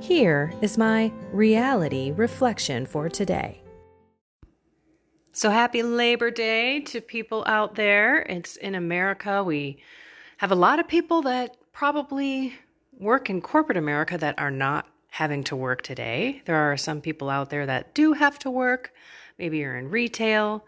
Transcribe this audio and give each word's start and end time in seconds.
Here 0.00 0.52
is 0.60 0.76
my 0.76 1.10
reality 1.32 2.12
reflection 2.12 2.86
for 2.86 3.08
today. 3.08 3.62
So, 5.32 5.50
happy 5.50 5.82
Labor 5.82 6.30
Day 6.30 6.80
to 6.80 7.00
people 7.00 7.44
out 7.46 7.74
there. 7.74 8.20
It's 8.20 8.56
in 8.56 8.74
America. 8.74 9.42
We 9.42 9.78
have 10.36 10.52
a 10.52 10.54
lot 10.54 10.78
of 10.78 10.86
people 10.86 11.22
that 11.22 11.56
probably 11.72 12.54
work 12.92 13.30
in 13.30 13.40
corporate 13.40 13.78
America 13.78 14.16
that 14.18 14.38
are 14.38 14.50
not 14.50 14.86
having 15.08 15.42
to 15.44 15.56
work 15.56 15.82
today. 15.82 16.42
There 16.44 16.56
are 16.56 16.76
some 16.76 17.00
people 17.00 17.30
out 17.30 17.50
there 17.50 17.66
that 17.66 17.94
do 17.94 18.12
have 18.12 18.38
to 18.40 18.50
work. 18.50 18.92
Maybe 19.38 19.58
you're 19.58 19.76
in 19.76 19.90
retail, 19.90 20.64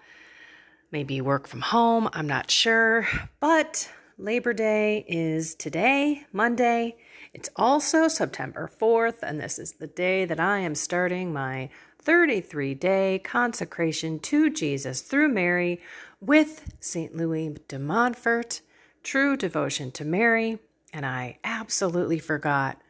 maybe 0.91 1.15
you 1.15 1.25
work 1.25 1.47
from 1.47 1.61
home. 1.61 2.09
I'm 2.13 2.27
not 2.27 2.51
sure. 2.51 3.07
But 3.41 3.91
Labor 4.17 4.55
Day 4.55 5.05
is 5.07 5.55
today, 5.55 6.25
Monday. 6.33 6.97
It's 7.33 7.51
also 7.57 8.09
September 8.09 8.71
4th, 8.81 9.23
and 9.23 9.41
this 9.41 9.59
is 9.59 9.73
the 9.73 9.87
day 9.87 10.25
that 10.25 10.41
I 10.41 10.59
am 10.61 10.75
starting 10.75 11.33
my 11.33 11.69
33 12.01 12.75
day 12.75 13.21
consecration 13.23 14.19
to 14.21 14.51
Jesus 14.51 15.03
through 15.03 15.29
Mary 15.29 15.81
with 16.21 16.75
St. 16.81 17.15
Louis 17.15 17.57
de 17.69 17.79
Montfort, 17.79 18.63
True 19.03 19.37
Devotion 19.37 19.91
to 19.93 20.05
Mary. 20.05 20.59
And 20.93 21.05
I 21.05 21.39
absolutely 21.45 22.19
forgot 22.19 22.81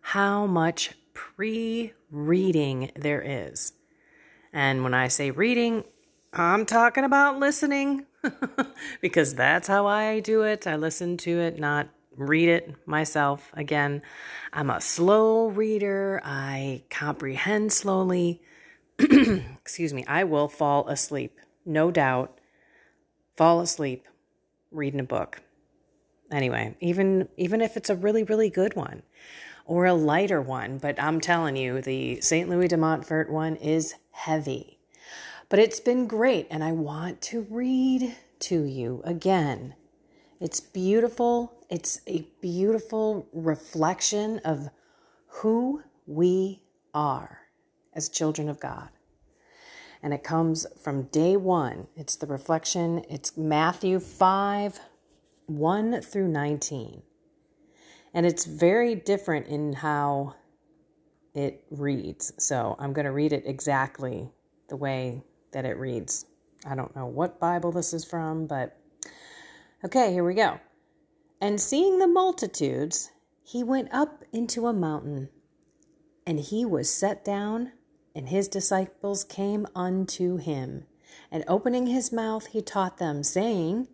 how 0.00 0.46
much 0.46 0.92
pre 1.12 1.92
reading 2.10 2.90
there 2.96 3.22
is. 3.22 3.74
And 4.52 4.82
when 4.82 4.94
I 4.94 5.08
say 5.08 5.30
reading, 5.30 5.84
I'm 6.32 6.66
talking 6.66 7.04
about 7.04 7.38
listening 7.38 8.06
because 9.00 9.34
that's 9.34 9.68
how 9.68 9.86
I 9.86 10.20
do 10.20 10.42
it. 10.42 10.66
I 10.66 10.76
listen 10.76 11.16
to 11.18 11.38
it, 11.40 11.60
not 11.60 11.88
read 12.16 12.48
it 12.48 12.74
myself. 12.86 13.50
Again, 13.54 14.02
I'm 14.52 14.70
a 14.70 14.80
slow 14.80 15.48
reader. 15.48 16.20
I 16.24 16.82
comprehend 16.90 17.72
slowly. 17.72 18.42
Excuse 18.98 19.92
me. 19.92 20.04
I 20.06 20.24
will 20.24 20.48
fall 20.48 20.88
asleep, 20.88 21.38
no 21.64 21.90
doubt. 21.90 22.38
Fall 23.34 23.60
asleep 23.60 24.06
reading 24.70 25.00
a 25.00 25.04
book. 25.04 25.42
Anyway, 26.30 26.76
even 26.80 27.28
even 27.36 27.60
if 27.60 27.76
it's 27.76 27.90
a 27.90 27.96
really 27.96 28.24
really 28.24 28.50
good 28.50 28.74
one 28.74 29.02
or 29.66 29.86
a 29.86 29.94
lighter 29.94 30.40
one, 30.40 30.78
but 30.78 31.00
I'm 31.00 31.20
telling 31.20 31.56
you, 31.56 31.80
the 31.80 32.20
St. 32.20 32.48
Louis 32.48 32.68
de 32.68 32.76
Montfort 32.76 33.30
one 33.30 33.56
is 33.56 33.94
heavy. 34.10 34.78
But 35.48 35.58
it's 35.58 35.80
been 35.80 36.06
great 36.06 36.46
and 36.50 36.62
I 36.62 36.72
want 36.72 37.20
to 37.22 37.46
read 37.48 38.16
to 38.40 38.62
you 38.62 39.00
again. 39.04 39.74
It's 40.44 40.60
beautiful. 40.60 41.54
It's 41.70 42.02
a 42.06 42.26
beautiful 42.42 43.26
reflection 43.32 44.40
of 44.44 44.68
who 45.26 45.82
we 46.06 46.60
are 46.92 47.38
as 47.94 48.10
children 48.10 48.50
of 48.50 48.60
God. 48.60 48.90
And 50.02 50.12
it 50.12 50.22
comes 50.22 50.66
from 50.82 51.04
day 51.04 51.38
one. 51.38 51.86
It's 51.96 52.16
the 52.16 52.26
reflection, 52.26 53.06
it's 53.08 53.38
Matthew 53.38 53.98
5 53.98 54.80
1 55.46 56.02
through 56.02 56.28
19. 56.28 57.02
And 58.12 58.26
it's 58.26 58.44
very 58.44 58.94
different 58.94 59.46
in 59.46 59.72
how 59.72 60.34
it 61.32 61.64
reads. 61.70 62.34
So 62.36 62.76
I'm 62.78 62.92
going 62.92 63.06
to 63.06 63.12
read 63.12 63.32
it 63.32 63.44
exactly 63.46 64.28
the 64.68 64.76
way 64.76 65.24
that 65.52 65.64
it 65.64 65.78
reads. 65.78 66.26
I 66.66 66.74
don't 66.74 66.94
know 66.94 67.06
what 67.06 67.40
Bible 67.40 67.72
this 67.72 67.94
is 67.94 68.04
from, 68.04 68.46
but 68.46 68.78
okay, 69.84 70.12
here 70.12 70.24
we 70.24 70.34
go. 70.34 70.58
And 71.40 71.60
seeing 71.60 71.98
the 71.98 72.06
multitudes, 72.06 73.10
he 73.42 73.62
went 73.62 73.92
up 73.92 74.24
into 74.32 74.66
a 74.66 74.72
mountain, 74.72 75.28
and 76.26 76.40
he 76.40 76.64
was 76.64 76.90
set 76.90 77.24
down, 77.24 77.72
and 78.14 78.28
his 78.28 78.48
disciples 78.48 79.24
came 79.24 79.66
unto 79.74 80.38
him. 80.38 80.86
And 81.30 81.44
opening 81.46 81.86
his 81.86 82.12
mouth, 82.12 82.46
he 82.46 82.62
taught 82.62 82.98
them, 82.98 83.22
saying, 83.22 83.88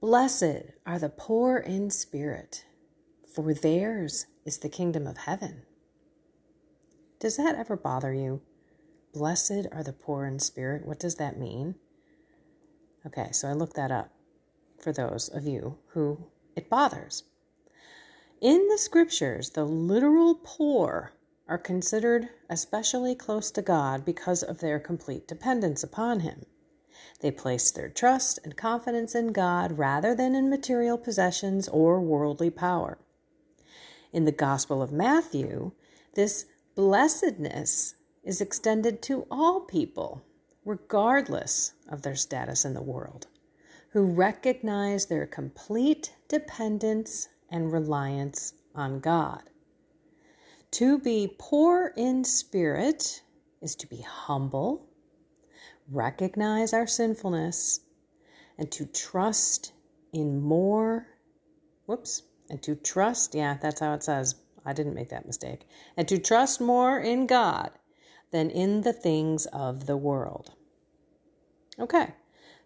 Blessed 0.00 0.72
are 0.86 0.98
the 0.98 1.10
poor 1.10 1.58
in 1.58 1.90
spirit, 1.90 2.64
for 3.32 3.52
theirs 3.52 4.26
is 4.44 4.58
the 4.58 4.68
kingdom 4.68 5.06
of 5.06 5.18
heaven. 5.18 5.62
Does 7.20 7.36
that 7.36 7.54
ever 7.54 7.76
bother 7.76 8.12
you? 8.12 8.40
Blessed 9.12 9.66
are 9.70 9.84
the 9.84 9.92
poor 9.92 10.24
in 10.24 10.38
spirit. 10.38 10.86
What 10.86 10.98
does 10.98 11.16
that 11.16 11.38
mean? 11.38 11.74
Okay, 13.06 13.28
so 13.32 13.48
I 13.48 13.52
looked 13.52 13.76
that 13.76 13.92
up 13.92 14.10
for 14.82 14.92
those 14.92 15.28
of 15.28 15.46
you 15.46 15.78
who 15.88 16.26
it 16.56 16.68
bothers. 16.68 17.22
In 18.40 18.68
the 18.68 18.78
scriptures, 18.78 19.50
the 19.50 19.64
literal 19.64 20.40
poor 20.42 21.12
are 21.48 21.58
considered 21.58 22.28
especially 22.50 23.14
close 23.14 23.50
to 23.52 23.62
God 23.62 24.04
because 24.04 24.42
of 24.42 24.58
their 24.58 24.80
complete 24.80 25.28
dependence 25.28 25.82
upon 25.82 26.20
Him. 26.20 26.44
They 27.20 27.30
place 27.30 27.70
their 27.70 27.88
trust 27.88 28.40
and 28.42 28.56
confidence 28.56 29.14
in 29.14 29.28
God 29.28 29.78
rather 29.78 30.14
than 30.14 30.34
in 30.34 30.50
material 30.50 30.98
possessions 30.98 31.68
or 31.68 32.00
worldly 32.00 32.50
power. 32.50 32.98
In 34.12 34.24
the 34.24 34.32
Gospel 34.32 34.82
of 34.82 34.92
Matthew, 34.92 35.72
this 36.14 36.46
blessedness 36.74 37.94
is 38.24 38.40
extended 38.40 39.02
to 39.02 39.26
all 39.30 39.60
people, 39.60 40.22
regardless 40.64 41.74
of 41.88 42.02
their 42.02 42.16
status 42.16 42.64
in 42.64 42.74
the 42.74 42.82
world 42.82 43.26
who 43.92 44.04
recognize 44.04 45.06
their 45.06 45.26
complete 45.26 46.14
dependence 46.28 47.28
and 47.50 47.72
reliance 47.72 48.54
on 48.74 49.00
God. 49.00 49.42
To 50.72 50.98
be 50.98 51.36
poor 51.38 51.92
in 51.96 52.24
spirit 52.24 53.22
is 53.60 53.76
to 53.76 53.86
be 53.86 54.00
humble, 54.00 54.88
recognize 55.90 56.72
our 56.72 56.86
sinfulness, 56.86 57.80
and 58.56 58.70
to 58.72 58.86
trust 58.86 59.72
in 60.12 60.40
more. 60.40 61.06
Whoops. 61.86 62.22
And 62.48 62.62
to 62.62 62.74
trust, 62.74 63.34
yeah, 63.34 63.56
that's 63.60 63.80
how 63.80 63.94
it 63.94 64.02
says. 64.02 64.36
I 64.64 64.72
didn't 64.72 64.94
make 64.94 65.08
that 65.10 65.26
mistake. 65.26 65.66
And 65.96 66.06
to 66.08 66.18
trust 66.18 66.60
more 66.60 66.98
in 66.98 67.26
God 67.26 67.70
than 68.30 68.50
in 68.50 68.82
the 68.82 68.92
things 68.92 69.46
of 69.46 69.86
the 69.86 69.96
world. 69.96 70.52
Okay. 71.78 72.14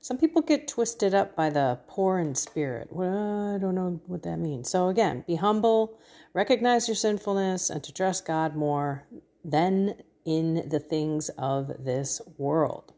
Some 0.07 0.19
people 0.19 0.41
get 0.41 0.69
twisted 0.69 1.15
up 1.15 1.35
by 1.35 1.51
the 1.51 1.81
poor 1.89 2.21
in 2.21 2.37
spirit. 2.37 2.93
Well, 2.93 3.57
I 3.57 3.59
don't 3.59 3.75
know 3.75 4.01
what 4.07 4.23
that 4.23 4.37
means. 4.37 4.71
So, 4.71 4.87
again, 4.87 5.25
be 5.27 5.35
humble, 5.35 5.99
recognize 6.33 6.87
your 6.87 6.95
sinfulness, 6.95 7.71
and 7.71 7.83
to 7.83 7.93
trust 7.93 8.25
God 8.25 8.55
more 8.55 9.05
than 9.45 9.97
in 10.25 10.69
the 10.69 10.79
things 10.79 11.29
of 11.31 11.85
this 11.85 12.21
world. 12.39 12.93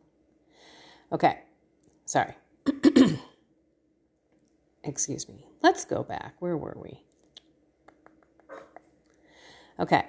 Okay, 1.10 1.38
sorry. 2.04 2.34
Excuse 4.84 5.30
me. 5.30 5.46
Let's 5.62 5.86
go 5.86 6.02
back. 6.02 6.34
Where 6.40 6.58
were 6.58 6.76
we? 6.78 7.04
Okay. 9.80 10.04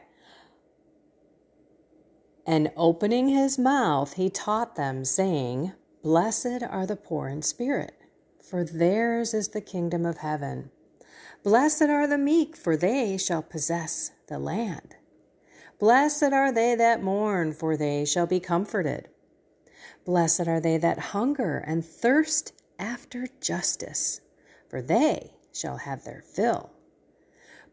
And 2.46 2.74
opening 2.76 3.30
his 3.30 3.58
mouth, 3.58 4.16
he 4.16 4.30
taught 4.30 4.76
them, 4.76 5.06
saying, 5.06 5.72
Blessed 6.02 6.64
are 6.64 6.86
the 6.86 6.96
poor 6.96 7.28
in 7.28 7.42
spirit, 7.42 7.92
for 8.42 8.64
theirs 8.64 9.34
is 9.34 9.50
the 9.50 9.60
kingdom 9.60 10.06
of 10.06 10.20
heaven. 10.20 10.72
Blessed 11.44 11.84
are 11.84 12.08
the 12.08 12.18
meek, 12.18 12.56
for 12.56 12.78
they 12.78 13.18
shall 13.18 13.44
possess 13.44 14.12
the 14.28 14.40
land. 14.40 14.96
Blessed 15.78 16.32
are 16.32 16.54
they 16.54 16.74
that 16.76 17.04
mourn, 17.04 17.52
for 17.52 17.76
they 17.76 18.06
shall 18.06 18.26
be 18.26 18.40
comforted. 18.40 19.10
Blessed 20.06 20.48
are 20.48 20.62
they 20.62 20.78
that 20.78 21.00
hunger 21.00 21.58
and 21.68 21.84
thirst 21.84 22.54
after 22.80 23.28
justice, 23.42 24.22
for 24.70 24.82
they 24.82 25.34
shall 25.54 25.78
have 25.78 26.06
their 26.06 26.22
fill. 26.22 26.72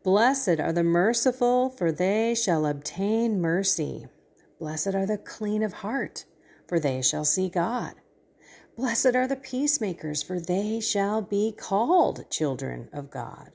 Blessed 0.03 0.59
are 0.59 0.73
the 0.73 0.83
merciful, 0.83 1.71
for 1.71 1.93
they 1.93 2.35
shall 2.35 2.67
obtain 2.67 3.41
mercy. 3.41 4.09
Blessed 4.59 4.95
are 4.97 5.07
the 5.07 5.19
clean 5.19 5.63
of 5.63 5.75
heart, 5.75 6.25
for 6.67 6.81
they 6.81 7.03
shall 7.03 7.25
see 7.25 7.49
God. 7.49 7.95
Blessed 8.77 9.15
are 9.17 9.27
the 9.27 9.37
peacemakers, 9.37 10.23
for 10.23 10.39
they 10.39 10.81
shall 10.81 11.23
be 11.23 11.51
called 11.51 12.31
children 12.31 12.91
of 12.93 13.11
God. 13.11 13.53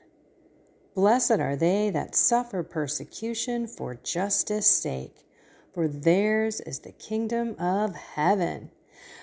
Blessed 0.94 1.38
are 1.38 1.54
they 1.54 1.90
that 1.90 2.16
suffer 2.16 2.64
persecution 2.64 3.68
for 3.68 3.94
justice' 3.94 4.66
sake, 4.66 5.24
for 5.72 5.86
theirs 5.86 6.60
is 6.60 6.80
the 6.80 6.90
kingdom 6.90 7.54
of 7.58 7.94
heaven. 7.94 8.72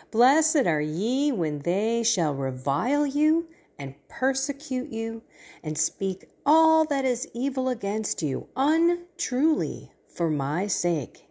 Blessed 0.10 0.66
are 0.66 0.82
ye 0.82 1.34
when 1.34 1.60
they 1.60 2.02
shall 2.02 2.34
revile 2.34 3.06
you 3.06 3.50
and 3.78 3.96
persecute 4.08 4.90
you 4.90 5.22
and 5.62 5.78
speak 5.78 6.30
all 6.46 6.86
that 6.86 7.04
is 7.04 7.28
evil 7.34 7.68
against 7.68 8.22
you 8.22 8.48
untruly 8.56 9.92
for 10.08 10.30
my 10.30 10.66
sake. 10.66 11.28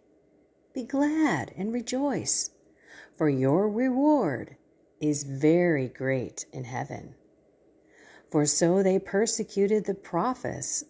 Be 0.73 0.83
glad 0.83 1.53
and 1.57 1.73
rejoice, 1.73 2.51
for 3.19 3.29
your 3.29 3.69
reward 3.69 4.55
is 5.01 5.23
very 5.23 5.89
great 5.89 6.45
in 6.53 6.63
heaven. 6.63 7.15
For 8.31 8.45
so 8.45 8.81
they 8.81 8.97
persecuted 8.97 9.83
the 9.83 9.93
prophets. 9.93 10.85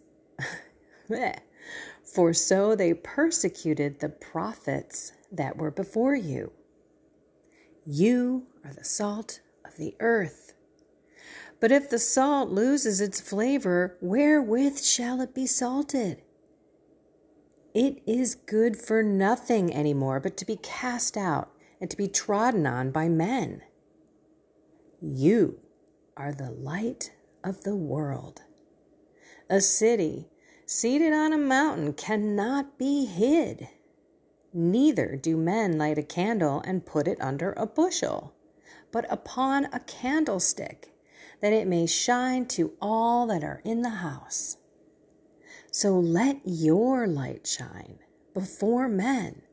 For 2.04 2.34
so 2.34 2.76
they 2.76 2.94
persecuted 2.94 4.00
the 4.00 4.10
prophets 4.10 5.12
that 5.32 5.58
were 5.58 5.72
before 5.72 6.14
you. 6.14 6.52
You 7.84 8.46
are 8.64 8.74
the 8.74 8.84
salt 8.84 9.40
of 9.66 9.78
the 9.78 9.96
earth. 10.00 10.54
But 11.60 11.72
if 11.72 11.90
the 11.90 11.98
salt 11.98 12.50
loses 12.50 13.02
its 13.02 13.20
flavor, 13.20 13.98
wherewith 14.02 14.80
shall 14.80 15.20
it 15.20 15.34
be 15.34 15.48
salted? 15.48 16.22
It 17.74 18.04
is 18.06 18.36
good 18.36 18.78
for 18.78 19.02
nothing 19.02 19.74
any 19.74 19.96
more 19.96 20.20
but 20.20 20.38
to 20.38 20.46
be 20.46 20.58
cast 20.58 21.18
out 21.18 21.54
and 21.80 21.90
to 21.90 21.98
be 21.98 22.08
trodden 22.08 22.66
on 22.66 22.92
by 22.92 23.08
men. 23.08 23.62
You 25.02 25.60
are 26.18 26.34
the 26.34 26.52
light 26.52 27.14
of 27.44 27.64
the 27.64 27.76
world. 27.76 28.42
A 29.50 29.62
city 29.62 30.28
seated 30.66 31.14
on 31.14 31.34
a 31.34 31.38
mountain 31.38 31.94
cannot 31.94 32.78
be 32.78 33.06
hid. 33.06 33.70
Neither 34.54 35.16
do 35.16 35.38
men 35.38 35.78
light 35.78 35.98
a 35.98 36.04
candle 36.04 36.62
and 36.66 36.86
put 36.86 37.08
it 37.08 37.22
under 37.22 37.54
a 37.54 37.66
bushel, 37.66 38.34
but 38.92 39.06
upon 39.10 39.66
a 39.66 39.80
candlestick, 39.80 40.94
that 41.42 41.54
it 41.54 41.68
may 41.68 41.86
shine 41.86 42.46
to 42.48 42.74
all 42.82 43.26
that 43.28 43.44
are 43.44 43.62
in 43.64 43.82
the 43.82 43.90
house. 43.90 44.58
So 45.72 45.98
let 46.00 46.42
your 46.44 47.08
light 47.08 47.48
shine 47.48 48.00
before 48.34 48.88
men, 48.88 49.44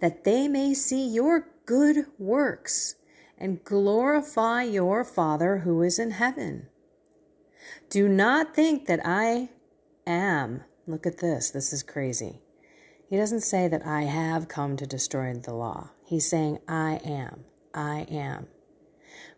that 0.00 0.24
they 0.24 0.48
may 0.48 0.74
see 0.74 1.06
your 1.06 1.48
good 1.66 2.06
works 2.18 2.96
and 3.38 3.64
glorify 3.64 4.62
your 4.62 5.04
Father 5.04 5.58
who 5.58 5.82
is 5.82 5.98
in 5.98 6.12
heaven. 6.12 6.68
Do 7.90 8.08
not 8.08 8.54
think 8.54 8.86
that 8.86 9.00
I 9.04 9.50
am. 10.06 10.62
Look 10.86 11.06
at 11.06 11.18
this. 11.18 11.50
This 11.50 11.72
is 11.72 11.82
crazy. 11.82 12.40
He 13.08 13.16
doesn't 13.16 13.42
say 13.42 13.68
that 13.68 13.86
I 13.86 14.02
have 14.02 14.48
come 14.48 14.76
to 14.76 14.86
destroy 14.86 15.34
the 15.34 15.52
law. 15.52 15.90
He's 16.04 16.28
saying 16.28 16.58
I 16.66 17.00
am. 17.04 17.44
I 17.74 18.06
am. 18.10 18.46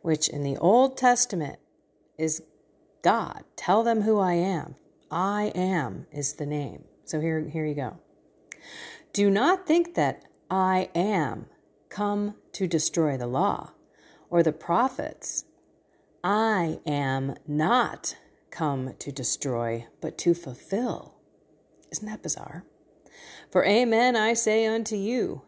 Which 0.03 0.29
in 0.29 0.43
the 0.43 0.57
Old 0.59 0.97
Testament 0.97 1.59
is 2.17 2.43
God. 3.03 3.45
Tell 3.57 3.83
them 3.83 4.03
who 4.03 4.19
I 4.19 4.35
am. 4.35 4.77
I 5.11 5.53
am 5.55 6.07
is 6.13 6.35
the 6.35 6.47
name. 6.47 6.85
So 7.05 7.21
here, 7.21 7.41
here 7.49 7.67
you 7.67 7.75
go. 7.75 7.99
Do 9.13 9.31
not 9.31 9.67
think 9.67 9.95
that 9.95 10.25
I 10.51 10.89
am 10.95 11.47
come 11.95 12.35
to 12.51 12.67
destroy 12.67 13.17
the 13.17 13.27
law 13.29 13.71
or 14.29 14.43
the 14.43 14.53
prophets. 14.53 15.45
I 16.25 16.81
am 16.85 17.37
not 17.47 18.17
come 18.51 18.95
to 18.99 19.13
destroy, 19.13 19.87
but 20.01 20.19
to 20.19 20.35
fulfill. 20.35 21.15
Isn't 21.93 22.09
that 22.09 22.23
bizarre? 22.23 22.65
For 23.53 23.65
amen, 23.65 24.17
I 24.17 24.33
say 24.33 24.67
unto 24.67 24.97
you, 24.97 25.43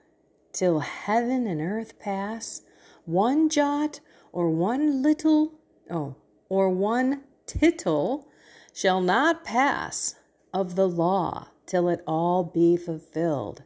till 0.53 0.79
heaven 0.79 1.49
and 1.49 1.61
earth 1.61 1.99
pass, 1.99 2.63
one 3.05 3.49
jot 3.49 3.99
or 4.31 4.49
one 4.49 5.03
little, 5.03 5.55
oh, 5.91 6.15
or 6.49 6.71
one 6.71 7.23
tittle 7.47 8.29
shall 8.73 9.01
not 9.01 9.45
pass 9.45 10.15
of 10.55 10.77
the 10.77 10.89
law 10.89 11.49
till 11.67 11.89
it 11.89 12.05
all 12.07 12.45
be 12.45 12.77
fulfilled. 12.77 13.65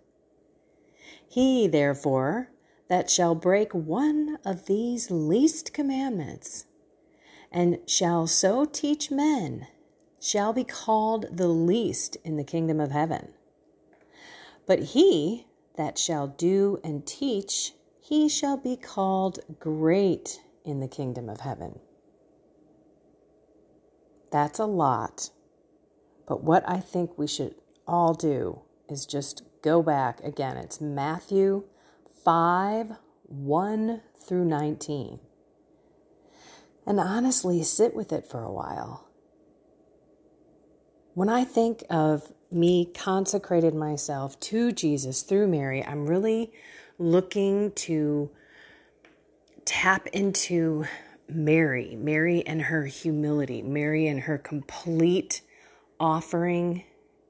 He, 1.28 1.66
therefore, 1.68 2.48
that 2.90 3.08
shall 3.08 3.37
break 3.37 3.72
one 3.72 4.37
of 4.44 4.66
these 4.66 5.12
least 5.12 5.72
commandments, 5.72 6.64
and 7.52 7.78
shall 7.87 8.26
so 8.26 8.64
teach 8.64 9.12
men, 9.12 9.69
shall 10.20 10.52
be 10.52 10.64
called 10.64 11.25
the 11.31 11.46
least 11.46 12.16
in 12.25 12.37
the 12.37 12.42
kingdom 12.42 12.81
of 12.81 12.90
heaven. 12.90 13.28
But 14.66 14.81
he 14.81 15.46
that 15.76 15.98
shall 15.98 16.26
do 16.26 16.81
and 16.82 17.06
teach, 17.06 17.75
he 18.00 18.28
shall 18.28 18.56
be 18.56 18.75
called 18.75 19.38
great 19.60 20.40
in 20.64 20.81
the 20.81 20.88
kingdom 20.88 21.28
of 21.28 21.42
heaven. 21.42 21.78
That's 24.32 24.58
a 24.58 24.66
lot. 24.66 25.31
But 26.26 26.42
what 26.42 26.69
I 26.69 26.78
think 26.78 27.16
we 27.16 27.28
should 27.28 27.54
all 27.87 28.14
do 28.14 28.62
is 28.88 29.06
just 29.06 29.44
go 29.62 29.81
back 29.81 30.19
again. 30.25 30.56
It's 30.56 30.81
Matthew 30.81 31.66
5 32.25 32.93
1 33.25 34.02
through 34.26 34.44
19 34.44 35.20
and 36.87 37.00
honestly 37.00 37.62
sit 37.62 37.94
with 37.94 38.12
it 38.12 38.26
for 38.26 38.43
a 38.43 38.50
while. 38.50 39.08
When 41.14 41.28
I 41.28 41.44
think 41.44 41.84
of 41.90 42.32
me 42.50 42.87
consecrated 42.87 43.75
myself 43.75 44.38
to 44.40 44.72
Jesus 44.72 45.22
through 45.22 45.49
Mary, 45.49 45.84
I'm 45.84 46.06
really 46.06 46.52
looking 46.99 47.72
to 47.72 48.31
tap 49.64 50.08
into 50.08 50.85
Mary, 51.28 51.97
Mary 51.97 52.44
and 52.47 52.62
her 52.62 52.87
humility, 52.87 53.62
Mary 53.62 54.06
and 54.09 54.21
her 54.21 54.38
complete 54.38 55.42
offering 55.99 56.85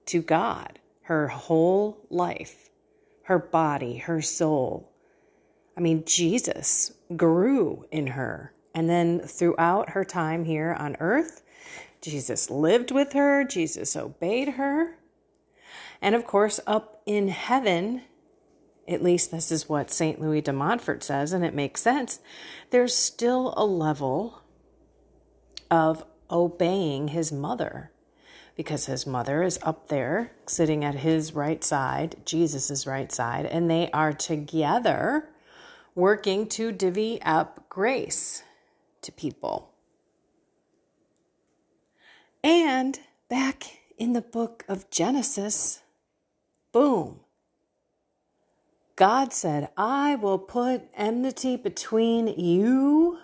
to 0.06 0.22
God, 0.22 0.78
her 1.02 1.28
whole 1.28 1.98
life, 2.08 2.70
her 3.24 3.38
body, 3.38 3.98
her 3.98 4.22
soul. 4.22 4.89
I 5.76 5.80
mean, 5.80 6.04
Jesus 6.04 6.92
grew 7.16 7.86
in 7.90 8.08
her 8.08 8.52
and 8.74 8.88
then 8.88 9.20
throughout 9.20 9.90
her 9.90 10.04
time 10.04 10.44
here 10.44 10.76
on 10.78 10.96
earth, 11.00 11.42
Jesus 12.00 12.50
lived 12.50 12.90
with 12.90 13.12
her, 13.12 13.44
Jesus 13.44 13.96
obeyed 13.96 14.50
her. 14.50 14.96
And 16.00 16.14
of 16.14 16.24
course, 16.24 16.60
up 16.66 17.02
in 17.04 17.28
heaven, 17.28 18.02
at 18.88 19.02
least 19.02 19.30
this 19.30 19.52
is 19.52 19.68
what 19.68 19.90
St. 19.90 20.20
Louis 20.20 20.40
de 20.40 20.52
Montfort 20.52 21.02
says, 21.02 21.32
and 21.32 21.44
it 21.44 21.54
makes 21.54 21.82
sense, 21.82 22.20
there's 22.70 22.94
still 22.94 23.52
a 23.56 23.66
level 23.66 24.42
of 25.70 26.04
obeying 26.30 27.08
his 27.08 27.30
mother 27.32 27.90
because 28.56 28.86
his 28.86 29.06
mother 29.06 29.42
is 29.42 29.58
up 29.62 29.88
there 29.88 30.32
sitting 30.46 30.84
at 30.84 30.96
his 30.96 31.34
right 31.34 31.62
side, 31.62 32.16
Jesus' 32.24 32.86
right 32.86 33.10
side, 33.10 33.46
and 33.46 33.70
they 33.70 33.90
are 33.92 34.12
together 34.12 35.29
working 36.00 36.48
to 36.48 36.72
divvy 36.72 37.20
up 37.22 37.68
grace 37.68 38.42
to 39.02 39.12
people. 39.12 39.70
And 42.42 42.98
back 43.28 43.64
in 43.98 44.14
the 44.14 44.22
book 44.22 44.64
of 44.66 44.90
Genesis, 44.90 45.82
boom. 46.72 47.20
God 48.96 49.32
said, 49.32 49.70
I 49.76 50.16
will 50.16 50.38
put 50.38 50.82
enmity 50.94 51.56
between 51.56 52.28
you, 52.28 53.18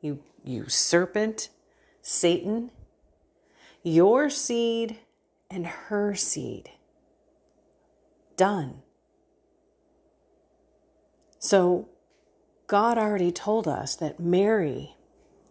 you, 0.00 0.22
you 0.44 0.68
serpent, 0.68 1.50
Satan, 2.00 2.70
your 3.82 4.30
seed, 4.30 4.98
and 5.50 5.66
her 5.66 6.14
seed. 6.14 6.70
Done. 8.36 8.82
So 11.42 11.88
God 12.68 12.96
already 12.98 13.32
told 13.32 13.66
us 13.66 13.96
that 13.96 14.20
Mary 14.20 14.94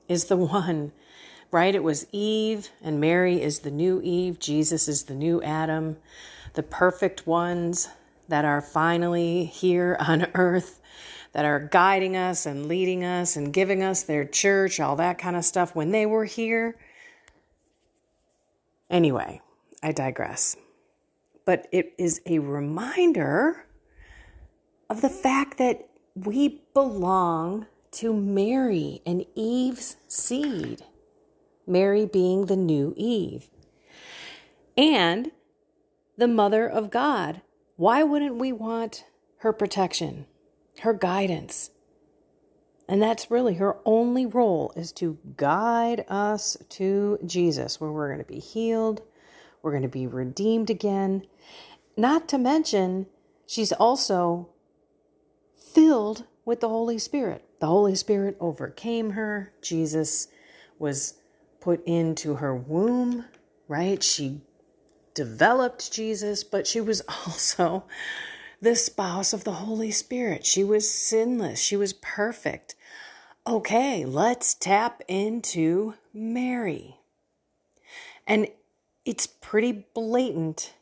is 0.08 0.26
the 0.26 0.38
one, 0.38 0.94
right? 1.52 1.76
It 1.76 1.84
was 1.84 2.08
Eve, 2.14 2.70
and 2.82 3.00
Mary 3.00 3.42
is 3.42 3.60
the 3.60 3.72
new 3.72 4.02
Eve. 4.02 4.40
Jesus 4.40 4.88
is 4.88 5.04
the 5.04 5.14
new 5.14 5.44
Adam, 5.44 5.98
the 6.54 6.64
perfect 6.64 7.28
ones 7.28 7.90
that 8.30 8.46
are 8.46 8.62
finally 8.62 9.44
here 9.44 9.98
on 10.00 10.28
earth, 10.34 10.80
that 11.34 11.44
are 11.44 11.60
guiding 11.60 12.16
us 12.16 12.46
and 12.46 12.68
leading 12.68 13.04
us 13.04 13.36
and 13.36 13.54
giving 13.54 13.84
us 13.84 14.02
their 14.02 14.24
church, 14.24 14.80
all 14.80 14.96
that 14.96 15.18
kind 15.18 15.36
of 15.36 15.44
stuff 15.44 15.76
when 15.76 15.92
they 15.92 16.06
were 16.06 16.26
here. 16.26 16.78
Anyway, 18.90 19.42
I 19.84 19.92
digress. 19.92 20.56
But 21.44 21.68
it 21.74 21.94
is 21.98 22.22
a 22.26 22.40
reminder 22.40 23.66
of 24.92 25.00
the 25.00 25.10
fact 25.10 25.58
that 25.58 25.88
we 26.16 26.62
belong 26.74 27.66
to 27.92 28.14
Mary 28.14 29.02
and 29.06 29.26
Eve's 29.36 29.96
seed. 30.10 30.84
Mary 31.66 32.06
being 32.06 32.48
the 32.48 32.58
new 32.58 32.94
Eve. 32.98 33.50
And 34.76 35.32
the 36.18 36.28
mother 36.28 36.68
of 36.68 36.92
God. 36.92 37.40
Why 37.78 38.04
wouldn't 38.04 38.36
we 38.36 38.52
want 38.52 39.06
her 39.38 39.54
protection, 39.54 40.26
her 40.82 40.94
guidance? 40.94 41.72
And 42.86 43.02
that's 43.02 43.32
really 43.32 43.54
her 43.56 43.78
only 43.86 44.26
role 44.26 44.74
is 44.76 44.92
to 44.94 45.18
guide 45.38 46.04
us 46.10 46.58
to 46.68 47.18
Jesus, 47.26 47.80
where 47.80 47.94
we're 47.94 48.10
going 48.10 48.26
to 48.26 48.30
be 48.30 48.40
healed, 48.40 49.02
we're 49.62 49.72
going 49.72 49.84
to 49.84 49.88
be 49.88 50.06
redeemed 50.06 50.70
again. 50.70 51.26
Not 51.96 52.28
to 52.28 52.38
mention, 52.38 53.06
she's 53.48 53.72
also 53.72 54.50
filled 55.74 56.26
with 56.46 56.62
the 56.62 56.70
Holy 56.70 56.98
Spirit. 56.98 57.44
The 57.60 57.68
Holy 57.68 57.96
Spirit 57.96 58.38
overcame 58.40 59.12
her. 59.12 59.54
Jesus 59.62 60.28
was 60.80 61.16
put 61.60 61.84
into 61.86 62.36
her 62.36 62.56
womb, 62.56 63.26
right? 63.68 64.02
She 64.04 64.42
developed 65.14 65.92
Jesus, 65.92 66.44
but 66.44 66.68
she 66.68 66.82
was 66.82 67.02
also 67.28 67.84
the 68.62 68.76
spouse 68.76 69.34
of 69.34 69.44
the 69.44 69.54
Holy 69.54 69.92
Spirit. 69.92 70.46
She 70.46 70.64
was 70.64 70.90
sinless, 70.90 71.60
she 71.60 71.76
was 71.76 71.94
perfect. 71.94 72.76
Okay, 73.48 74.06
let's 74.06 74.54
tap 74.54 75.02
into 75.08 75.96
Mary. 76.14 76.98
And 78.28 78.48
it's 79.04 79.26
pretty 79.26 79.86
blatant 79.96 80.74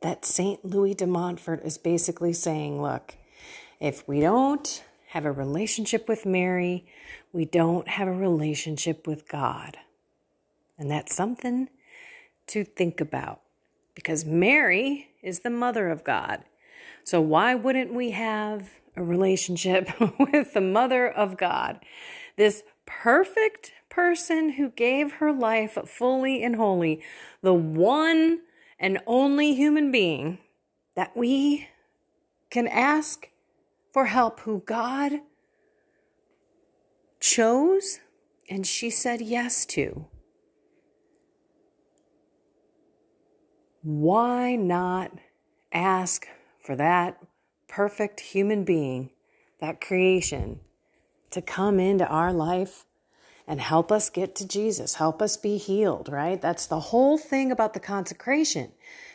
that 0.00 0.24
St. 0.24 0.64
Louis 0.64 0.94
de 0.94 1.06
Montfort 1.06 1.64
is 1.64 1.76
basically 1.76 2.32
saying, 2.32 2.80
look, 2.80 3.16
if 3.80 4.06
we 4.08 4.20
don't 4.20 4.82
have 5.08 5.24
a 5.24 5.32
relationship 5.32 6.08
with 6.08 6.26
Mary, 6.26 6.86
we 7.32 7.44
don't 7.44 7.88
have 7.88 8.08
a 8.08 8.12
relationship 8.12 9.06
with 9.06 9.28
God. 9.28 9.76
And 10.78 10.90
that's 10.90 11.14
something 11.14 11.68
to 12.48 12.64
think 12.64 13.00
about 13.00 13.40
because 13.94 14.24
Mary 14.24 15.08
is 15.22 15.40
the 15.40 15.50
mother 15.50 15.88
of 15.88 16.04
God. 16.04 16.44
So, 17.02 17.20
why 17.20 17.54
wouldn't 17.54 17.94
we 17.94 18.10
have 18.10 18.68
a 18.96 19.02
relationship 19.02 19.88
with 20.18 20.54
the 20.54 20.60
mother 20.60 21.08
of 21.08 21.36
God? 21.36 21.80
This 22.36 22.62
perfect 22.84 23.72
person 23.88 24.50
who 24.50 24.70
gave 24.70 25.14
her 25.14 25.32
life 25.32 25.78
fully 25.86 26.42
and 26.42 26.56
wholly, 26.56 27.02
the 27.42 27.54
one 27.54 28.40
and 28.78 28.98
only 29.06 29.54
human 29.54 29.90
being 29.90 30.38
that 30.94 31.16
we 31.16 31.68
can 32.50 32.68
ask 32.68 33.28
for 33.96 34.04
help, 34.04 34.40
who 34.40 34.62
God 34.66 35.22
chose 37.18 38.00
and 38.46 38.66
she 38.66 38.90
said 38.90 39.22
yes 39.22 39.64
to. 39.64 40.04
why 43.86 44.56
not 44.56 45.12
ask 45.72 46.26
for 46.60 46.74
that 46.74 47.22
perfect 47.68 48.18
human 48.18 48.64
being, 48.64 49.08
that 49.60 49.80
creation, 49.80 50.58
to 51.30 51.40
come 51.40 51.78
into 51.78 52.04
our 52.06 52.32
life 52.32 52.84
and 53.46 53.60
help 53.60 53.92
us 53.92 54.10
get 54.10 54.34
to 54.34 54.46
Jesus, 54.46 54.96
help 54.96 55.22
us 55.22 55.36
be 55.38 55.56
healed, 55.56 56.08
right? 56.10 56.42
That's 56.42 56.66
the 56.66 56.80
whole 56.80 57.16
thing 57.16 57.52
about 57.52 57.74
the 57.74 57.80
consecration. 57.80 58.72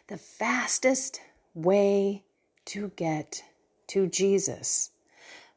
The 0.07 0.17
fastest 0.17 1.19
way 1.53 2.23
to 2.67 2.93
get 2.95 3.43
to 3.91 4.07
Jesus. 4.07 4.91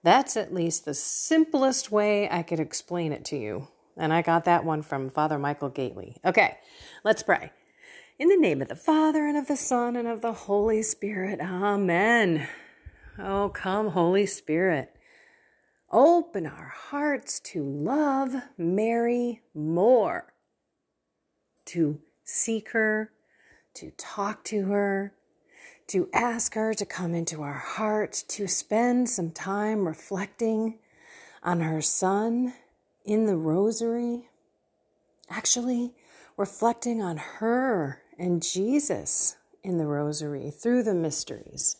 That's 0.02 0.36
at 0.36 0.52
least 0.52 0.84
the 0.84 0.94
simplest 0.94 1.90
way 1.90 2.28
I 2.30 2.42
could 2.42 2.60
explain 2.60 3.12
it 3.12 3.24
to 3.26 3.36
you. 3.36 3.68
And 3.96 4.12
I 4.12 4.22
got 4.22 4.44
that 4.44 4.64
one 4.64 4.82
from 4.82 5.08
Father 5.08 5.38
Michael 5.38 5.70
Gaitley. 5.70 6.16
Okay, 6.24 6.58
let's 7.04 7.22
pray. 7.22 7.52
In 8.18 8.28
the 8.28 8.36
name 8.36 8.60
of 8.60 8.68
the 8.68 8.76
Father, 8.76 9.26
and 9.26 9.36
of 9.36 9.46
the 9.46 9.56
Son, 9.56 9.96
and 9.96 10.06
of 10.08 10.20
the 10.20 10.32
Holy 10.32 10.82
Spirit. 10.82 11.40
Amen. 11.40 12.48
Oh, 13.18 13.50
come, 13.50 13.88
Holy 13.88 14.26
Spirit. 14.26 14.90
Open 15.90 16.44
our 16.46 16.72
hearts 16.90 17.38
to 17.40 17.62
love 17.62 18.34
Mary 18.58 19.42
more, 19.54 20.34
to 21.66 22.00
seek 22.24 22.70
her, 22.70 23.12
to 23.74 23.92
talk 23.92 24.42
to 24.44 24.66
her, 24.66 25.14
to 25.88 26.08
ask 26.12 26.54
her 26.54 26.74
to 26.74 26.86
come 26.86 27.14
into 27.14 27.42
our 27.42 27.52
heart, 27.52 28.24
to 28.28 28.48
spend 28.48 29.08
some 29.08 29.30
time 29.30 29.86
reflecting 29.86 30.78
on 31.42 31.60
her 31.60 31.82
son 31.82 32.54
in 33.04 33.26
the 33.26 33.36
rosary. 33.36 34.28
Actually, 35.28 35.92
reflecting 36.36 37.02
on 37.02 37.16
her 37.16 38.02
and 38.18 38.42
Jesus 38.42 39.36
in 39.62 39.78
the 39.78 39.86
rosary 39.86 40.50
through 40.50 40.82
the 40.82 40.94
mysteries. 40.94 41.76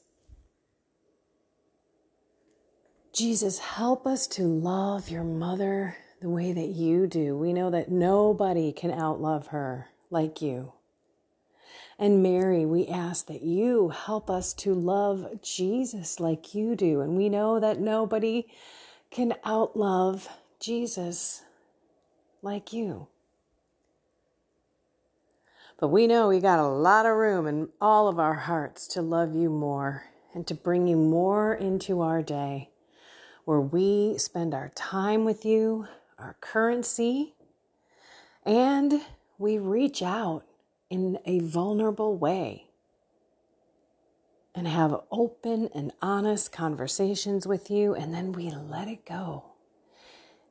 Jesus, 3.12 3.58
help 3.58 4.06
us 4.06 4.26
to 4.26 4.42
love 4.42 5.08
your 5.08 5.24
mother 5.24 5.96
the 6.20 6.28
way 6.28 6.52
that 6.52 6.68
you 6.68 7.06
do. 7.06 7.36
We 7.36 7.52
know 7.52 7.70
that 7.70 7.90
nobody 7.90 8.72
can 8.72 8.90
outlove 8.90 9.48
her 9.48 9.88
like 10.10 10.42
you. 10.42 10.73
And 11.98 12.22
Mary, 12.22 12.66
we 12.66 12.86
ask 12.88 13.26
that 13.26 13.42
you 13.42 13.90
help 13.90 14.28
us 14.28 14.52
to 14.54 14.74
love 14.74 15.40
Jesus 15.42 16.18
like 16.18 16.54
you 16.54 16.74
do. 16.74 17.00
And 17.00 17.16
we 17.16 17.28
know 17.28 17.60
that 17.60 17.78
nobody 17.78 18.46
can 19.10 19.34
outlove 19.44 20.26
Jesus 20.58 21.42
like 22.42 22.72
you. 22.72 23.08
But 25.78 25.88
we 25.88 26.06
know 26.06 26.28
we 26.28 26.40
got 26.40 26.58
a 26.58 26.66
lot 26.66 27.06
of 27.06 27.16
room 27.16 27.46
in 27.46 27.68
all 27.80 28.08
of 28.08 28.18
our 28.18 28.34
hearts 28.34 28.86
to 28.88 29.02
love 29.02 29.34
you 29.34 29.50
more 29.50 30.04
and 30.32 30.46
to 30.46 30.54
bring 30.54 30.88
you 30.88 30.96
more 30.96 31.54
into 31.54 32.00
our 32.00 32.22
day, 32.22 32.70
where 33.44 33.60
we 33.60 34.18
spend 34.18 34.54
our 34.54 34.70
time 34.74 35.24
with 35.24 35.44
you, 35.44 35.86
our 36.18 36.36
currency, 36.40 37.34
and 38.44 39.00
we 39.38 39.58
reach 39.58 40.02
out 40.02 40.44
in 40.94 41.18
a 41.24 41.40
vulnerable 41.40 42.16
way 42.16 42.68
and 44.54 44.68
have 44.68 45.00
open 45.10 45.68
and 45.74 45.90
honest 46.00 46.52
conversations 46.52 47.48
with 47.48 47.68
you, 47.68 47.96
and 47.96 48.14
then 48.14 48.30
we 48.30 48.48
let 48.48 48.86
it 48.86 49.04
go. 49.04 49.44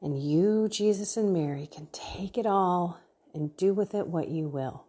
And 0.02 0.22
you, 0.22 0.68
Jesus 0.68 1.16
and 1.16 1.32
Mary, 1.32 1.66
can 1.66 1.88
take 1.94 2.38
it 2.38 2.46
all 2.46 3.00
and 3.34 3.56
do 3.56 3.74
with 3.74 3.96
it 3.96 4.08
what 4.08 4.28
you 4.28 4.50
will. 4.50 4.84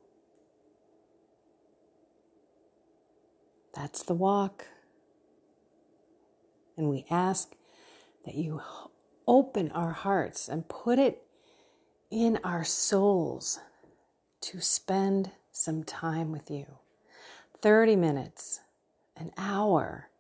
That's 3.77 4.03
the 4.03 4.15
walk. 4.15 4.67
And 6.77 6.89
we 6.89 7.07
ask 7.09 7.55
that 8.25 8.35
you 8.35 8.61
open 9.29 9.71
our 9.71 9.93
hearts 9.93 10.49
and 10.49 10.69
put 10.69 10.99
it 10.99 11.23
in 12.11 12.41
our 12.43 12.65
souls 12.65 13.61
to 14.41 14.61
spend 14.61 15.31
some 15.57 15.85
time 15.85 16.33
with 16.33 16.51
you 16.51 16.67
30 17.63 17.97
minutes, 17.97 18.61
an 19.17 19.31
hour. 19.39 20.11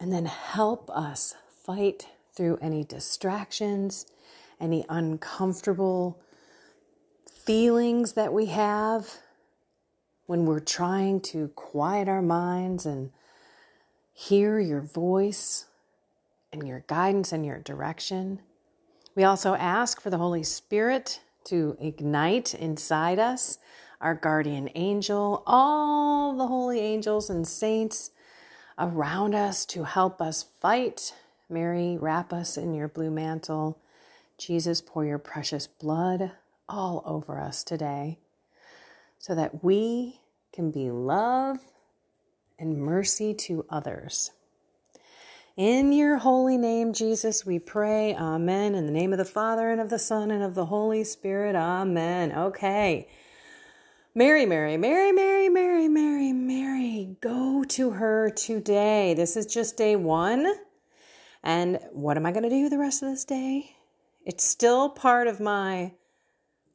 And 0.00 0.12
then 0.12 0.24
help 0.24 0.90
us 0.90 1.36
fight 1.64 2.08
through 2.34 2.58
any 2.60 2.82
distractions, 2.82 4.06
any 4.58 4.84
uncomfortable 4.88 6.20
feelings 7.30 8.14
that 8.14 8.32
we 8.32 8.46
have 8.46 9.18
when 10.26 10.46
we're 10.46 10.58
trying 10.58 11.20
to 11.20 11.48
quiet 11.48 12.08
our 12.08 12.22
minds 12.22 12.86
and 12.86 13.10
hear 14.12 14.58
your 14.58 14.80
voice 14.80 15.66
and 16.52 16.66
your 16.66 16.80
guidance 16.88 17.30
and 17.30 17.44
your 17.44 17.58
direction. 17.58 18.40
We 19.14 19.22
also 19.22 19.54
ask 19.54 20.00
for 20.00 20.10
the 20.10 20.18
Holy 20.18 20.42
Spirit 20.42 21.20
to 21.46 21.76
ignite 21.80 22.54
inside 22.54 23.18
us 23.18 23.58
our 24.00 24.14
guardian 24.14 24.68
angel, 24.74 25.42
all 25.46 26.36
the 26.36 26.46
holy 26.46 26.80
angels 26.80 27.30
and 27.30 27.46
saints 27.46 28.10
around 28.78 29.34
us 29.34 29.64
to 29.66 29.84
help 29.84 30.20
us 30.20 30.42
fight. 30.42 31.14
Mary, 31.48 31.96
wrap 32.00 32.32
us 32.32 32.56
in 32.56 32.74
your 32.74 32.88
blue 32.88 33.10
mantle. 33.10 33.78
Jesus, 34.38 34.80
pour 34.80 35.04
your 35.04 35.18
precious 35.18 35.66
blood 35.66 36.32
all 36.68 37.02
over 37.06 37.38
us 37.38 37.62
today 37.62 38.18
so 39.18 39.34
that 39.34 39.62
we 39.62 40.18
can 40.52 40.70
be 40.72 40.90
love 40.90 41.58
and 42.58 42.78
mercy 42.78 43.34
to 43.34 43.64
others. 43.70 44.32
In 45.56 45.92
your 45.92 46.16
holy 46.16 46.56
name, 46.56 46.94
Jesus, 46.94 47.44
we 47.44 47.58
pray. 47.58 48.14
Amen. 48.14 48.74
In 48.74 48.86
the 48.86 48.92
name 48.92 49.12
of 49.12 49.18
the 49.18 49.26
Father, 49.26 49.70
and 49.70 49.82
of 49.82 49.90
the 49.90 49.98
Son, 49.98 50.30
and 50.30 50.42
of 50.42 50.54
the 50.54 50.64
Holy 50.64 51.04
Spirit. 51.04 51.54
Amen. 51.54 52.32
Okay. 52.32 53.06
Mary, 54.14 54.46
Mary, 54.46 54.78
Mary, 54.78 55.12
Mary, 55.12 55.50
Mary, 55.50 55.88
Mary, 55.88 56.32
Mary, 56.32 57.16
go 57.20 57.64
to 57.64 57.90
her 57.90 58.30
today. 58.30 59.12
This 59.12 59.36
is 59.36 59.44
just 59.44 59.76
day 59.76 59.94
one. 59.94 60.50
And 61.42 61.78
what 61.90 62.16
am 62.16 62.24
I 62.24 62.32
going 62.32 62.44
to 62.44 62.48
do 62.48 62.70
the 62.70 62.78
rest 62.78 63.02
of 63.02 63.10
this 63.10 63.26
day? 63.26 63.76
It's 64.24 64.44
still 64.44 64.88
part 64.88 65.26
of 65.26 65.38
my 65.38 65.92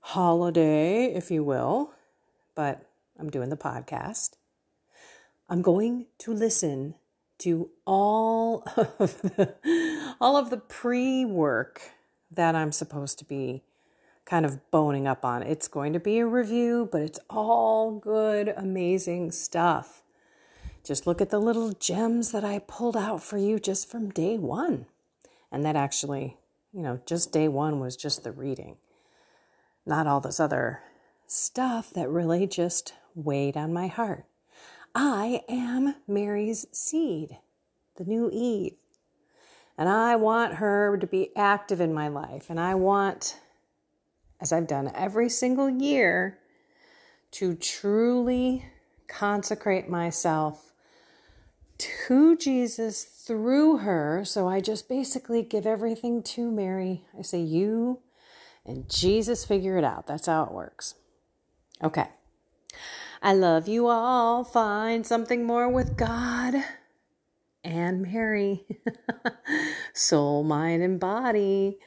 holiday, 0.01 1.05
if 1.05 1.31
you 1.31 1.43
will, 1.43 1.93
but 2.53 2.87
I'm 3.17 3.31
doing 3.31 3.49
the 3.49 3.57
podcast. 3.57 4.35
I'm 5.49 5.63
going 5.63 6.05
to 6.19 6.31
listen 6.31 6.93
to 7.39 7.69
all 7.85 8.63
of 8.75 9.21
the, 9.21 9.55
all 10.19 10.37
of 10.37 10.49
the 10.49 10.57
pre-work 10.57 11.81
that 12.31 12.55
I'm 12.55 12.71
supposed 12.71 13.19
to 13.19 13.25
be 13.25 13.63
kind 14.25 14.45
of 14.45 14.69
boning 14.71 15.07
up 15.07 15.23
on. 15.23 15.41
It's 15.41 15.67
going 15.67 15.93
to 15.93 15.99
be 15.99 16.19
a 16.19 16.27
review, 16.27 16.89
but 16.91 17.01
it's 17.01 17.19
all 17.29 17.91
good, 17.91 18.53
amazing 18.57 19.31
stuff. 19.31 20.03
Just 20.83 21.07
look 21.07 21.21
at 21.21 21.29
the 21.29 21.39
little 21.39 21.73
gems 21.73 22.31
that 22.31 22.43
I 22.43 22.59
pulled 22.59 22.97
out 22.97 23.23
for 23.23 23.37
you 23.37 23.59
just 23.59 23.89
from 23.89 24.09
day 24.09 24.37
one. 24.37 24.85
And 25.51 25.63
that 25.63 25.75
actually, 25.75 26.37
you 26.73 26.81
know, 26.81 26.99
just 27.05 27.31
day 27.31 27.47
one 27.47 27.79
was 27.79 27.95
just 27.95 28.23
the 28.23 28.31
reading, 28.31 28.77
not 29.85 30.07
all 30.07 30.19
this 30.19 30.39
other 30.39 30.81
stuff 31.25 31.91
that 31.91 32.09
really 32.09 32.47
just 32.47 32.93
weighed 33.15 33.55
on 33.55 33.73
my 33.73 33.87
heart. 33.87 34.25
I 34.99 35.43
am 35.47 35.93
Mary's 36.07 36.65
seed, 36.71 37.37
the 37.97 38.03
new 38.03 38.31
Eve. 38.33 38.73
And 39.77 39.87
I 39.87 40.15
want 40.15 40.55
her 40.55 40.97
to 40.97 41.05
be 41.05 41.29
active 41.37 41.79
in 41.79 41.93
my 41.93 42.07
life. 42.07 42.49
And 42.49 42.59
I 42.59 42.73
want, 42.73 43.37
as 44.41 44.51
I've 44.51 44.65
done 44.65 44.91
every 44.95 45.29
single 45.29 45.69
year, 45.69 46.39
to 47.33 47.53
truly 47.53 48.65
consecrate 49.07 49.87
myself 49.87 50.73
to 51.77 52.35
Jesus 52.35 53.03
through 53.03 53.77
her. 53.77 54.25
So 54.25 54.47
I 54.47 54.61
just 54.61 54.89
basically 54.89 55.43
give 55.43 55.67
everything 55.67 56.23
to 56.23 56.49
Mary. 56.49 57.05
I 57.15 57.21
say, 57.21 57.39
You 57.39 57.99
and 58.65 58.89
Jesus 58.89 59.45
figure 59.45 59.77
it 59.77 59.83
out. 59.83 60.07
That's 60.07 60.25
how 60.25 60.45
it 60.45 60.51
works. 60.51 60.95
Okay. 61.83 62.07
I 63.21 63.33
love 63.33 63.67
you 63.67 63.87
all. 63.87 64.43
Find 64.43 65.05
something 65.05 65.43
more 65.43 65.69
with 65.69 65.97
God 65.97 66.55
and 67.63 68.01
Mary, 68.01 68.65
soul, 69.93 70.43
mind, 70.43 70.83
and 70.83 70.99
body, 70.99 71.77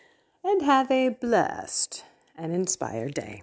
and 0.44 0.62
have 0.62 0.90
a 0.90 1.08
blessed 1.08 2.04
and 2.37 2.52
inspired 2.52 3.14
day. 3.14 3.42